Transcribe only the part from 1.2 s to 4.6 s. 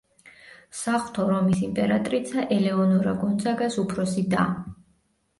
რომის იმპერატრიცა ელეონორა გონძაგას უფროსი და.